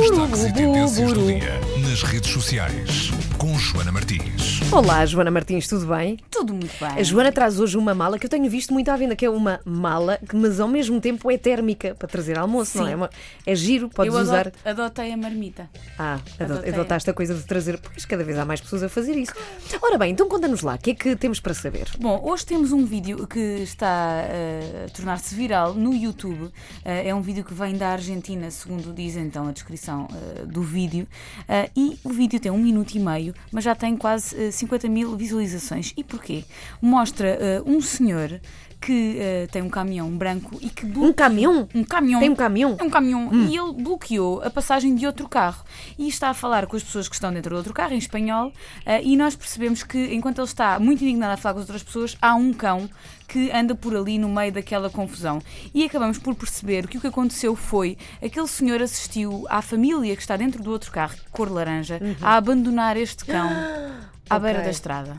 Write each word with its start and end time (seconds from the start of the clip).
destaques 0.00 0.44
e 0.44 0.52
tendências 0.52 1.12
do 1.12 1.26
dia 1.26 1.59
nas 2.00 2.10
redes 2.12 2.30
sociais 2.30 3.10
com 3.36 3.58
Joana 3.58 3.90
Martins. 3.92 4.60
Olá, 4.72 5.04
Joana 5.04 5.30
Martins, 5.30 5.66
tudo 5.66 5.86
bem? 5.86 6.18
Tudo 6.30 6.52
muito 6.54 6.72
bem. 6.78 6.88
A 6.98 7.02
Joana 7.02 7.32
traz 7.32 7.58
hoje 7.58 7.76
uma 7.76 7.94
mala 7.94 8.18
que 8.18 8.24
eu 8.26 8.30
tenho 8.30 8.48
visto 8.48 8.72
muito 8.72 8.90
à 8.90 8.96
venda, 8.96 9.16
que 9.16 9.24
é 9.24 9.30
uma 9.30 9.60
mala, 9.64 10.18
que, 10.18 10.34
mas 10.36 10.60
ao 10.60 10.68
mesmo 10.68 11.00
tempo 11.00 11.30
é 11.30 11.36
térmica 11.38 11.94
para 11.94 12.06
trazer 12.08 12.38
almoço, 12.38 12.78
não 12.78 12.84
Sim. 12.86 12.92
é? 12.92 12.96
Uma- 12.96 13.10
é 13.46 13.54
giro, 13.54 13.88
podes 13.88 14.14
Eu 14.14 14.20
usar. 14.20 14.48
adot- 14.48 14.54
adotei 14.64 15.12
a 15.12 15.16
marmita. 15.16 15.68
Ah, 15.98 16.18
ado- 16.38 16.52
Adotei. 16.52 16.72
adotaste 16.72 17.10
a 17.10 17.12
coisa 17.14 17.34
de 17.34 17.42
trazer, 17.42 17.78
pois 17.78 18.04
cada 18.04 18.22
vez 18.24 18.38
há 18.38 18.44
mais 18.44 18.60
pessoas 18.60 18.82
a 18.82 18.88
fazer 18.88 19.16
isso. 19.16 19.32
Ora 19.82 19.98
bem, 19.98 20.12
então 20.12 20.28
conta-nos 20.28 20.62
lá, 20.62 20.74
o 20.74 20.78
que 20.78 20.90
é 20.90 20.94
que 20.94 21.16
temos 21.16 21.40
para 21.40 21.54
saber? 21.54 21.86
Bom, 21.98 22.20
hoje 22.24 22.46
temos 22.46 22.72
um 22.72 22.84
vídeo 22.84 23.26
que 23.26 23.38
está 23.62 24.22
eh, 24.26 24.86
a 24.86 24.90
tornar-se 24.90 25.34
viral 25.34 25.74
no 25.74 25.94
YouTube. 25.94 26.50
Eh, 26.84 27.08
é 27.08 27.14
um 27.14 27.20
vídeo 27.22 27.44
que 27.44 27.52
vem 27.54 27.76
da 27.76 27.88
Argentina, 27.88 28.50
segundo 28.50 28.92
diz 28.92 29.16
então 29.16 29.48
a 29.48 29.52
descrição 29.52 30.06
eh, 30.12 30.44
do 30.46 30.62
vídeo. 30.62 31.06
Eh, 31.48 31.70
o 32.04 32.10
vídeo 32.10 32.40
tem 32.40 32.50
um 32.50 32.58
minuto 32.58 32.94
e 32.94 32.98
meio, 32.98 33.34
mas 33.50 33.64
já 33.64 33.74
tem 33.74 33.96
quase 33.96 34.36
eh, 34.36 34.50
50 34.50 34.88
mil 34.88 35.16
visualizações. 35.16 35.92
E 35.96 36.04
porquê? 36.04 36.44
Mostra 36.80 37.28
eh, 37.28 37.62
um 37.64 37.80
senhor 37.80 38.40
que 38.80 39.18
eh, 39.18 39.46
tem 39.52 39.60
um 39.60 39.68
caminhão 39.68 40.10
branco 40.10 40.56
e 40.60 40.70
que 40.70 40.86
Um 40.86 41.12
caminhão? 41.12 41.68
um 41.74 41.84
caminhão. 41.84 42.20
Tem 42.20 42.30
um 42.30 42.36
caminhão? 42.36 42.76
É 42.78 42.82
um 42.82 42.90
caminhão 42.90 43.30
e 43.32 43.56
ele 43.56 43.72
bloqueou 43.74 44.42
a 44.42 44.50
passagem 44.50 44.94
de 44.94 45.06
outro 45.06 45.28
carro 45.28 45.62
e 45.98 46.08
está 46.08 46.30
a 46.30 46.34
falar 46.34 46.66
com 46.66 46.76
as 46.76 46.82
pessoas 46.82 47.08
que 47.08 47.14
estão 47.14 47.32
dentro 47.32 47.50
do 47.50 47.56
outro 47.56 47.74
carro 47.74 47.92
em 47.92 47.98
espanhol 47.98 48.52
eh, 48.86 49.02
e 49.02 49.16
nós 49.16 49.36
percebemos 49.36 49.82
que 49.82 50.14
enquanto 50.14 50.38
ele 50.38 50.46
está 50.46 50.78
muito 50.78 51.02
indignado 51.04 51.34
a 51.34 51.36
falar 51.36 51.54
com 51.54 51.60
as 51.60 51.66
outras 51.68 51.82
pessoas 51.82 52.16
há 52.22 52.34
um 52.34 52.52
cão 52.52 52.88
que 53.28 53.50
anda 53.52 53.74
por 53.74 53.94
ali 53.94 54.18
no 54.18 54.28
meio 54.28 54.50
daquela 54.50 54.90
confusão 54.90 55.40
e 55.72 55.84
acabamos 55.84 56.18
por 56.18 56.34
perceber 56.34 56.88
que 56.88 56.98
o 56.98 57.00
que 57.00 57.06
aconteceu 57.06 57.54
foi 57.54 57.96
aquele 58.20 58.48
senhor 58.48 58.82
assistiu 58.82 59.46
à 59.48 59.62
família 59.62 60.16
que 60.16 60.22
está 60.22 60.36
dentro 60.36 60.62
do 60.62 60.70
outro 60.70 60.90
carro 60.90 61.14
cor 61.30 61.50
laranja 61.50 62.00
a 62.20 62.36
abandonar 62.36 62.96
este 62.96 63.24
cão 63.24 63.48
à 64.30 64.38
beira 64.38 64.58
Ok. 64.60 64.64
da 64.64 64.70
estrada 64.70 65.16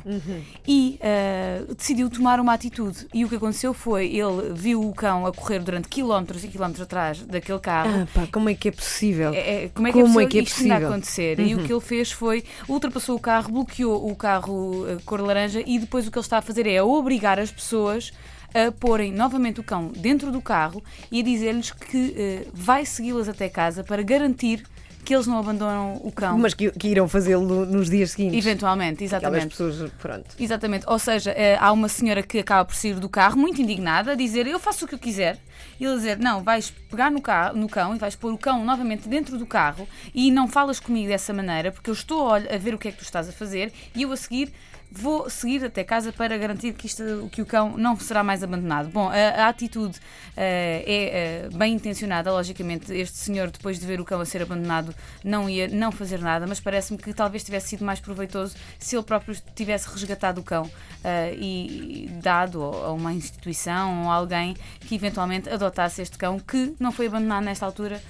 e 0.67 0.97
eh, 1.01 1.63
decidiu 1.77 2.09
tomar 2.09 2.39
uma 2.39 2.53
atitude 2.53 3.07
e 3.13 3.25
o 3.25 3.29
que 3.29 3.35
aconteceu 3.35 3.73
foi 3.73 4.05
ele 4.07 4.53
viu 4.53 4.81
o 4.81 4.93
cão 4.93 5.25
a 5.25 5.33
correr 5.33 5.59
durante 5.59 5.87
quilómetros 5.89 6.43
e 6.43 6.47
quilómetros 6.47 6.81
atrás 6.83 7.21
daquele 7.21 7.59
carro 7.59 7.91
Ah, 8.03 8.07
pá, 8.13 8.27
como 8.31 8.49
é 8.49 8.53
que 8.55 8.69
é 8.69 8.71
possível? 8.71 9.33
é- 9.33 9.65
é- 9.65 9.69
como 9.69 9.87
é 9.87 9.91
que 9.91 10.01
Como 10.01 10.19
é 10.19 10.23
é 10.23 10.27
possível 10.27 10.29
que 10.29 10.39
é 10.39 10.41
isto 10.43 10.61
ainda 10.61 10.69
possível? 10.75 10.87
Uhum. 10.87 10.93
acontecer? 10.95 11.39
E 11.41 11.55
o 11.55 11.63
que 11.63 11.73
ele 11.73 11.81
fez 11.81 12.11
foi 12.11 12.43
ultrapassou 12.69 13.15
o 13.15 13.19
carro, 13.19 13.51
bloqueou 13.51 14.09
o 14.09 14.15
carro 14.15 14.85
eh, 14.87 14.97
cor 15.05 15.19
laranja 15.21 15.61
e 15.65 15.77
depois 15.77 16.07
o 16.07 16.11
que 16.11 16.17
ele 16.17 16.25
está 16.25 16.37
a 16.37 16.41
fazer 16.41 16.65
é 16.65 16.81
obrigar 16.81 17.37
as 17.39 17.51
pessoas 17.51 18.11
a 18.53 18.71
porem 18.71 19.11
novamente 19.13 19.59
o 19.59 19.63
cão 19.63 19.91
dentro 19.95 20.31
do 20.31 20.41
carro 20.41 20.83
e 21.11 21.19
a 21.21 21.23
dizer-lhes 21.23 21.71
que 21.71 22.13
eh, 22.17 22.47
vai 22.53 22.85
segui-las 22.85 23.27
até 23.29 23.47
casa 23.49 23.83
para 23.83 24.01
garantir 24.03 24.63
que 25.03 25.13
eles 25.13 25.27
não 25.27 25.39
abandonam 25.39 25.99
o 26.03 26.11
cão. 26.11 26.37
Mas 26.37 26.53
que, 26.53 26.71
que 26.71 26.87
irão 26.87 27.07
fazê-lo 27.07 27.65
nos 27.65 27.89
dias 27.89 28.11
seguintes. 28.11 28.37
Eventualmente, 28.37 29.03
Aquelas 29.03 29.23
exatamente. 29.23 29.49
pessoas, 29.49 29.91
pronto. 29.99 30.25
Exatamente, 30.39 30.85
ou 30.87 30.99
seja, 30.99 31.31
eh, 31.31 31.57
há 31.59 31.71
uma 31.71 31.87
senhora 31.87 32.21
que 32.23 32.39
acaba 32.39 32.65
por 32.65 32.75
sair 32.75 32.95
do 32.99 33.09
carro 33.09 33.37
muito 33.37 33.61
indignada 33.61 34.11
a 34.11 34.15
dizer 34.15 34.47
eu 34.47 34.59
faço 34.59 34.85
o 34.85 34.87
que 34.87 34.95
eu 34.95 34.99
quiser 34.99 35.37
e 35.79 35.85
ele 35.85 35.95
dizer 35.95 36.17
não, 36.19 36.43
vais 36.43 36.69
pegar 36.89 37.09
no, 37.09 37.21
carro, 37.21 37.57
no 37.57 37.67
cão 37.67 37.95
e 37.95 37.97
vais 37.97 38.15
pôr 38.15 38.33
o 38.33 38.37
cão 38.37 38.63
novamente 38.63 39.07
dentro 39.07 39.37
do 39.37 39.45
carro 39.45 39.87
e 40.13 40.31
não 40.31 40.47
falas 40.47 40.79
comigo 40.79 41.07
dessa 41.07 41.33
maneira 41.33 41.71
porque 41.71 41.89
eu 41.89 41.93
estou 41.93 42.33
a 42.33 42.39
ver 42.39 42.73
o 42.73 42.77
que 42.77 42.87
é 42.87 42.91
que 42.91 42.97
tu 42.97 43.03
estás 43.03 43.27
a 43.27 43.31
fazer 43.31 43.71
e 43.95 44.03
eu 44.03 44.11
a 44.11 44.17
seguir 44.17 44.51
vou 44.91 45.29
seguir 45.29 45.63
até 45.63 45.83
casa 45.83 46.11
para 46.11 46.37
garantir 46.37 46.73
que, 46.73 46.85
isto, 46.85 47.29
que 47.31 47.41
o 47.41 47.45
cão 47.45 47.77
não 47.77 47.97
será 47.97 48.23
mais 48.23 48.43
abandonado. 48.43 48.89
Bom, 48.89 49.09
a, 49.09 49.45
a 49.45 49.47
atitude 49.47 49.97
eh, 50.35 50.83
é 50.85 51.45
eh, 51.45 51.49
bem 51.53 51.73
intencionada, 51.73 52.31
logicamente 52.31 52.93
este 52.93 53.17
senhor 53.17 53.49
depois 53.49 53.79
de 53.79 53.85
ver 53.85 54.01
o 54.01 54.05
cão 54.05 54.19
a 54.19 54.25
ser 54.25 54.41
abandonado 54.41 54.93
não 55.23 55.49
ia 55.49 55.69
não 55.69 55.91
fazer 55.91 56.19
nada, 56.19 56.45
mas 56.45 56.59
parece-me 56.59 56.99
que 56.99 57.13
talvez 57.13 57.43
tivesse 57.43 57.69
sido 57.69 57.85
mais 57.85 58.01
proveitoso 58.01 58.55
se 58.77 58.95
ele 58.95 59.03
próprio 59.03 59.35
tivesse 59.55 59.87
resgatado 59.87 60.41
o 60.41 60.43
cão 60.43 60.69
eh, 61.03 61.35
e 61.35 62.09
dado 62.21 62.61
a 62.61 62.91
uma 62.91 63.13
instituição 63.13 64.03
ou 64.03 64.11
alguém 64.11 64.55
que 64.81 64.95
eventualmente 64.95 65.49
adotasse 65.49 66.01
este 66.01 66.17
cão 66.17 66.37
que 66.37 66.75
não 66.79 66.91
foi 66.91 67.07
abandonado 67.07 67.45
nesta 67.45 67.65
altura. 67.65 68.01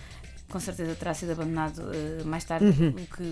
Com 0.51 0.59
certeza 0.59 0.93
terá 0.95 1.13
sido 1.13 1.31
abandonado 1.31 1.81
eh, 1.93 2.23
mais 2.25 2.43
tarde, 2.43 2.65
o 2.67 3.15
que, 3.15 3.23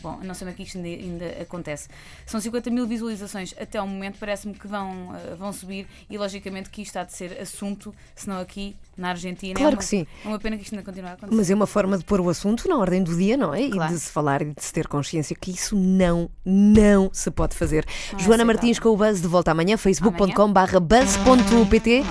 bom, 0.00 0.20
não 0.22 0.32
sei 0.32 0.46
como 0.46 0.50
é 0.50 0.52
que 0.54 0.62
isto 0.62 0.78
ainda, 0.78 0.88
ainda 0.88 1.42
acontece. 1.42 1.88
São 2.24 2.40
50 2.40 2.70
mil 2.70 2.86
visualizações 2.86 3.52
até 3.60 3.78
ao 3.78 3.86
momento, 3.86 4.16
parece-me 4.20 4.54
que 4.54 4.68
vão, 4.68 5.12
eh, 5.16 5.34
vão 5.34 5.52
subir 5.52 5.88
e 6.08 6.16
logicamente 6.16 6.70
que 6.70 6.82
isto 6.82 6.96
há 6.96 7.04
de 7.04 7.12
ser 7.12 7.36
assunto, 7.40 7.92
senão 8.14 8.40
aqui 8.40 8.76
na 8.96 9.08
Argentina. 9.08 9.54
Claro 9.54 9.70
é 9.70 9.72
uma, 9.74 9.78
que 9.78 9.84
sim. 9.84 10.06
É 10.24 10.28
uma 10.28 10.38
pena 10.38 10.56
que 10.56 10.62
isto 10.62 10.74
ainda 10.74 10.84
continue 10.84 11.10
a 11.10 11.14
acontecer. 11.14 11.36
Mas 11.36 11.50
é 11.50 11.54
uma 11.54 11.66
forma 11.66 11.98
de 11.98 12.04
pôr 12.04 12.20
o 12.20 12.28
assunto 12.28 12.68
na 12.68 12.76
ordem 12.76 13.02
do 13.02 13.16
dia, 13.16 13.36
não 13.36 13.52
é? 13.52 13.68
Claro. 13.68 13.92
E 13.92 13.96
de 13.96 14.00
se 14.00 14.12
falar 14.12 14.42
e 14.42 14.54
de 14.54 14.62
se 14.62 14.72
ter 14.72 14.86
consciência 14.86 15.34
que 15.34 15.50
isso 15.50 15.74
não, 15.76 16.30
não 16.44 17.10
se 17.12 17.28
pode 17.30 17.56
fazer. 17.56 17.84
Não 17.84 17.92
é 17.92 17.96
Joana 18.22 18.44
aceitável. 18.44 18.46
Martins 18.46 18.78
com 18.78 18.90
o 18.90 18.96
Buzz 18.96 19.20
de 19.20 19.26
volta 19.26 19.50
amanhã, 19.50 19.76
facebook.com/buzz.pt. 19.76 22.04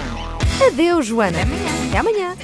Adeus, 0.68 1.06
Joana. 1.06 1.38
Até 1.41 1.51
amanhã. 1.51 1.90
Até 1.90 2.00
amanhã. 2.00 2.35